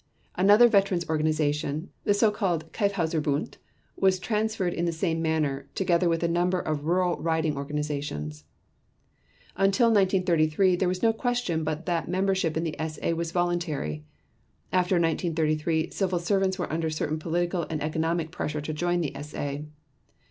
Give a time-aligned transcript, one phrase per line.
[0.33, 3.57] Another veterans' organization, the so called Kyffhauserbund,
[3.95, 8.43] was transferred in the same manner, together with a number of rural riding organizations.
[9.55, 14.03] Until 1933, there is no question but that membership in the SA was voluntary.
[14.73, 19.57] After 1933 civil servants were under certain political and economic pressure to join the SA.